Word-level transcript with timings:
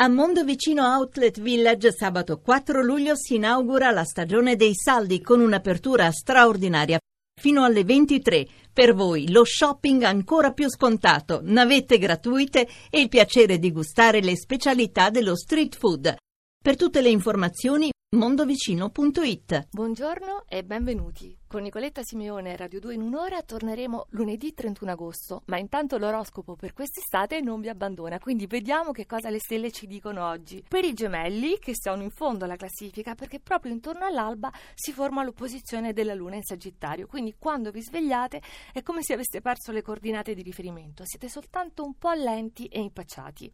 A 0.00 0.06
Mondovicino 0.06 0.84
Outlet 0.84 1.40
Village 1.40 1.90
sabato 1.90 2.38
4 2.38 2.84
luglio 2.84 3.16
si 3.16 3.34
inaugura 3.34 3.90
la 3.90 4.04
stagione 4.04 4.54
dei 4.54 4.72
saldi 4.72 5.20
con 5.20 5.40
un'apertura 5.40 6.12
straordinaria 6.12 7.00
fino 7.34 7.64
alle 7.64 7.82
23. 7.82 8.46
Per 8.72 8.94
voi 8.94 9.28
lo 9.32 9.44
shopping 9.44 10.04
ancora 10.04 10.52
più 10.52 10.68
scontato, 10.70 11.40
navette 11.42 11.98
gratuite 11.98 12.68
e 12.90 13.00
il 13.00 13.08
piacere 13.08 13.58
di 13.58 13.72
gustare 13.72 14.20
le 14.20 14.36
specialità 14.36 15.10
dello 15.10 15.34
street 15.34 15.76
food. 15.76 16.14
Per 16.62 16.76
tutte 16.76 17.00
le 17.00 17.08
informazioni 17.08 17.90
mondovicino.it. 18.10 19.68
Buongiorno 19.70 20.44
e 20.48 20.64
benvenuti. 20.64 21.36
Con 21.46 21.60
Nicoletta 21.60 22.00
Simeone 22.02 22.56
Radio 22.56 22.80
2 22.80 22.94
in 22.94 23.02
un'ora 23.02 23.42
torneremo 23.42 24.06
lunedì 24.10 24.54
31 24.54 24.92
agosto, 24.92 25.42
ma 25.44 25.58
intanto 25.58 25.98
l'oroscopo 25.98 26.56
per 26.56 26.72
quest'estate 26.72 27.42
non 27.42 27.60
vi 27.60 27.68
abbandona, 27.68 28.18
quindi 28.18 28.46
vediamo 28.46 28.92
che 28.92 29.04
cosa 29.04 29.28
le 29.28 29.38
stelle 29.38 29.70
ci 29.70 29.86
dicono 29.86 30.26
oggi. 30.26 30.64
Per 30.66 30.84
i 30.84 30.94
gemelli, 30.94 31.58
che 31.58 31.74
sono 31.74 32.02
in 32.02 32.08
fondo 32.08 32.46
alla 32.46 32.56
classifica, 32.56 33.14
perché 33.14 33.40
proprio 33.40 33.72
intorno 33.72 34.06
all'alba 34.06 34.50
si 34.74 34.92
forma 34.92 35.22
l'opposizione 35.22 35.92
della 35.92 36.14
Luna 36.14 36.36
in 36.36 36.44
Sagittario, 36.44 37.06
quindi 37.06 37.34
quando 37.38 37.70
vi 37.70 37.82
svegliate 37.82 38.40
è 38.72 38.80
come 38.80 39.02
se 39.02 39.12
aveste 39.12 39.42
perso 39.42 39.70
le 39.70 39.82
coordinate 39.82 40.32
di 40.32 40.40
riferimento, 40.40 41.02
siete 41.04 41.28
soltanto 41.28 41.84
un 41.84 41.92
po' 41.98 42.12
lenti 42.12 42.68
e 42.68 42.80
impacciati. 42.80 43.52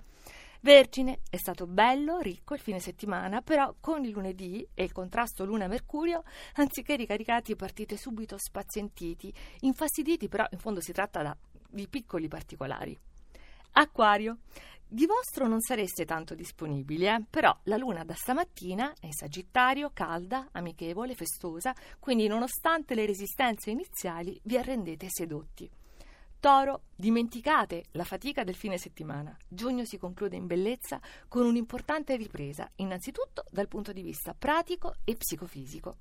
Vergine, 0.65 1.21
è 1.29 1.37
stato 1.37 1.67
bello, 1.67 2.21
ricco 2.21 2.55
il 2.55 2.61
fine 2.61 2.81
settimana, 2.81 3.43
però 3.43 3.75
con 3.81 4.03
il 4.03 4.13
lunedì 4.13 4.67
e 4.73 4.83
il 4.83 4.93
contrasto 4.93 5.45
Luna-Mercurio, 5.45 6.25
anziché 6.55 6.97
ricaricati 6.97 7.55
partite 7.55 7.99
subito 7.99 8.39
spazientiti, 8.39 9.31
infastiditi, 9.61 10.27
però 10.27 10.47
in 10.53 10.59
fondo 10.59 10.81
si 10.81 10.93
tratta 10.93 11.23
da, 11.23 11.37
di 11.69 11.87
piccoli 11.87 12.29
particolari. 12.29 12.99
Acquario, 13.73 14.39
di 14.89 15.05
vostro 15.05 15.47
non 15.47 15.61
sareste 15.61 16.07
tanto 16.07 16.35
disponibili, 16.35 17.09
eh? 17.09 17.23
però 17.29 17.55
la 17.65 17.77
luna 17.77 18.03
da 18.03 18.15
stamattina 18.15 18.95
è 18.99 19.05
in 19.05 19.12
Sagittario, 19.12 19.91
calda, 19.93 20.49
amichevole, 20.53 21.15
festosa, 21.15 21.75
quindi 21.99 22.27
nonostante 22.27 22.95
le 22.95 23.05
resistenze 23.05 23.69
iniziali 23.69 24.41
vi 24.45 24.56
arrendete 24.56 25.09
sedotti. 25.11 25.71
Toro, 26.45 26.83
dimenticate 26.95 27.84
la 27.92 28.05
fatica 28.05 28.45
del 28.45 28.55
fine 28.55 28.77
settimana. 28.77 29.34
Giugno 29.48 29.87
si 29.87 29.97
conclude 29.97 30.37
in 30.37 30.47
bellezza 30.47 31.00
con 31.27 31.47
un'importante 31.47 32.17
ripresa, 32.17 32.70
innanzitutto 32.77 33.47
dal 33.50 33.67
punto 33.67 33.95
di 33.95 34.03
vista 34.03 34.34
pratico 34.39 34.97
e 35.05 35.17
psicofisico. 35.17 35.97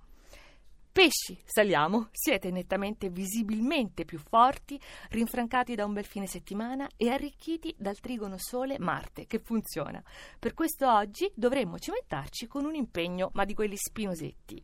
Pesci, 0.91 1.39
saliamo, 1.45 2.09
siete 2.11 2.51
nettamente 2.51 3.09
visibilmente 3.09 4.03
più 4.03 4.19
forti, 4.19 4.77
rinfrancati 5.11 5.75
da 5.75 5.85
un 5.85 5.93
bel 5.93 6.03
fine 6.03 6.27
settimana 6.27 6.89
e 6.97 7.09
arricchiti 7.09 7.73
dal 7.77 8.01
trigono 8.01 8.35
Sole-Marte 8.37 9.27
che 9.27 9.39
funziona. 9.39 10.03
Per 10.37 10.53
questo 10.53 10.91
oggi 10.91 11.31
dovremmo 11.33 11.79
cimentarci 11.79 12.47
con 12.47 12.65
un 12.65 12.75
impegno, 12.75 13.29
ma 13.35 13.45
di 13.45 13.53
quelli 13.53 13.77
spinosetti. 13.77 14.61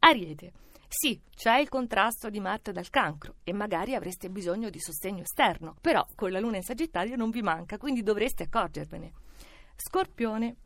Ariete, 0.00 0.52
sì, 0.96 1.20
c'è 1.34 1.58
il 1.58 1.68
contrasto 1.68 2.30
di 2.30 2.38
Marte 2.38 2.70
dal 2.70 2.88
cancro 2.88 3.34
e 3.42 3.52
magari 3.52 3.96
avreste 3.96 4.30
bisogno 4.30 4.70
di 4.70 4.78
sostegno 4.78 5.22
esterno, 5.22 5.74
però 5.80 6.06
con 6.14 6.30
la 6.30 6.38
Luna 6.38 6.58
in 6.58 6.62
Sagittario 6.62 7.16
non 7.16 7.30
vi 7.30 7.42
manca, 7.42 7.78
quindi 7.78 8.04
dovreste 8.04 8.44
accorgervene. 8.44 9.12
Scorpione. 9.74 10.56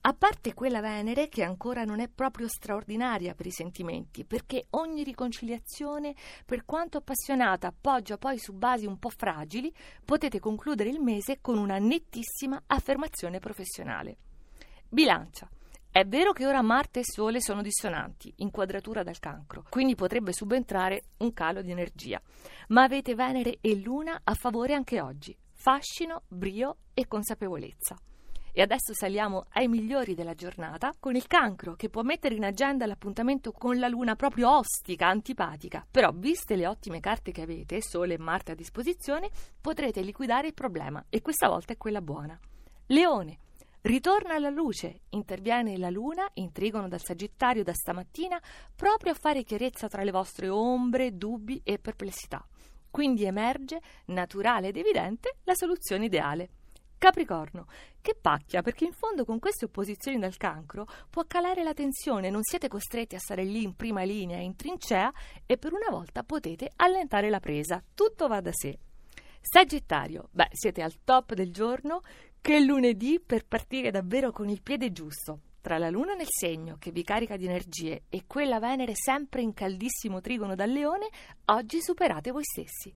A 0.00 0.12
parte 0.12 0.54
quella 0.54 0.80
Venere 0.80 1.28
che 1.28 1.44
ancora 1.44 1.84
non 1.84 2.00
è 2.00 2.08
proprio 2.08 2.48
straordinaria 2.48 3.34
per 3.34 3.46
i 3.46 3.52
sentimenti, 3.52 4.24
perché 4.24 4.66
ogni 4.70 5.04
riconciliazione, 5.04 6.16
per 6.44 6.64
quanto 6.64 6.98
appassionata, 6.98 7.68
appoggia 7.68 8.18
poi 8.18 8.38
su 8.38 8.54
basi 8.54 8.86
un 8.86 8.98
po' 8.98 9.10
fragili, 9.10 9.72
potete 10.04 10.40
concludere 10.40 10.90
il 10.90 11.00
mese 11.00 11.38
con 11.40 11.58
una 11.58 11.78
nettissima 11.78 12.60
affermazione 12.66 13.38
professionale. 13.38 14.16
Bilancia. 14.88 15.48
È 15.96 16.04
vero 16.04 16.34
che 16.34 16.44
ora 16.44 16.60
Marte 16.60 17.00
e 17.00 17.04
Sole 17.06 17.40
sono 17.40 17.62
dissonanti, 17.62 18.30
in 18.40 18.50
quadratura 18.50 19.02
dal 19.02 19.18
cancro, 19.18 19.64
quindi 19.70 19.94
potrebbe 19.94 20.34
subentrare 20.34 21.04
un 21.20 21.32
calo 21.32 21.62
di 21.62 21.70
energia. 21.70 22.20
Ma 22.68 22.82
avete 22.82 23.14
Venere 23.14 23.56
e 23.62 23.80
Luna 23.80 24.20
a 24.22 24.34
favore 24.34 24.74
anche 24.74 25.00
oggi. 25.00 25.34
Fascino, 25.54 26.24
brio 26.28 26.76
e 26.92 27.06
consapevolezza. 27.06 27.96
E 28.52 28.60
adesso 28.60 28.92
saliamo 28.92 29.46
ai 29.52 29.68
migliori 29.68 30.14
della 30.14 30.34
giornata 30.34 30.92
con 31.00 31.16
il 31.16 31.26
cancro 31.26 31.76
che 31.76 31.88
può 31.88 32.02
mettere 32.02 32.34
in 32.34 32.44
agenda 32.44 32.84
l'appuntamento 32.84 33.52
con 33.52 33.78
la 33.78 33.88
luna 33.88 34.16
proprio 34.16 34.54
ostica, 34.54 35.08
antipatica. 35.08 35.86
Però, 35.90 36.12
viste 36.12 36.56
le 36.56 36.66
ottime 36.66 37.00
carte 37.00 37.32
che 37.32 37.40
avete, 37.40 37.80
Sole 37.80 38.12
e 38.12 38.18
Marte 38.18 38.52
a 38.52 38.54
disposizione, 38.54 39.30
potrete 39.58 40.02
liquidare 40.02 40.48
il 40.48 40.52
problema 40.52 41.02
e 41.08 41.22
questa 41.22 41.48
volta 41.48 41.72
è 41.72 41.78
quella 41.78 42.02
buona. 42.02 42.38
Leone. 42.88 43.38
Ritorna 43.86 44.34
alla 44.34 44.50
luce, 44.50 45.02
interviene 45.10 45.78
la 45.78 45.90
luna, 45.90 46.28
in 46.34 46.50
trigono 46.50 46.88
dal 46.88 47.00
Sagittario 47.00 47.62
da 47.62 47.72
stamattina, 47.72 48.42
proprio 48.74 49.12
a 49.12 49.14
fare 49.14 49.44
chiarezza 49.44 49.86
tra 49.86 50.02
le 50.02 50.10
vostre 50.10 50.48
ombre, 50.48 51.16
dubbi 51.16 51.60
e 51.62 51.78
perplessità. 51.78 52.44
Quindi 52.90 53.26
emerge, 53.26 53.80
naturale 54.06 54.68
ed 54.68 54.76
evidente, 54.76 55.36
la 55.44 55.54
soluzione 55.54 56.06
ideale. 56.06 56.48
Capricorno, 56.98 57.68
che 58.00 58.16
pacchia, 58.20 58.60
perché 58.60 58.86
in 58.86 58.92
fondo 58.92 59.24
con 59.24 59.38
queste 59.38 59.66
opposizioni 59.66 60.18
dal 60.18 60.36
cancro 60.36 60.88
può 61.08 61.22
calare 61.24 61.62
la 61.62 61.72
tensione, 61.72 62.28
non 62.28 62.42
siete 62.42 62.66
costretti 62.66 63.14
a 63.14 63.20
stare 63.20 63.44
lì 63.44 63.62
in 63.62 63.76
prima 63.76 64.02
linea, 64.02 64.40
in 64.40 64.56
trincea 64.56 65.12
e 65.46 65.58
per 65.58 65.72
una 65.72 65.90
volta 65.90 66.24
potete 66.24 66.72
allentare 66.74 67.30
la 67.30 67.38
presa. 67.38 67.80
Tutto 67.94 68.26
va 68.26 68.40
da 68.40 68.50
sé. 68.52 68.80
Sagittario, 69.48 70.28
beh, 70.32 70.48
siete 70.50 70.82
al 70.82 71.04
top 71.04 71.34
del 71.34 71.52
giorno, 71.52 72.02
che 72.40 72.58
lunedì 72.58 73.20
per 73.24 73.46
partire 73.46 73.92
davvero 73.92 74.32
con 74.32 74.48
il 74.48 74.60
piede 74.60 74.90
giusto. 74.90 75.40
Tra 75.60 75.78
la 75.78 75.88
luna 75.88 76.14
nel 76.14 76.26
segno, 76.28 76.78
che 76.80 76.90
vi 76.90 77.04
carica 77.04 77.36
di 77.36 77.44
energie, 77.44 78.02
e 78.08 78.24
quella 78.26 78.58
Venere 78.58 78.94
sempre 78.96 79.42
in 79.42 79.54
caldissimo 79.54 80.20
trigono 80.20 80.56
dal 80.56 80.70
leone, 80.70 81.08
oggi 81.44 81.80
superate 81.80 82.32
voi 82.32 82.42
stessi. 82.42 82.92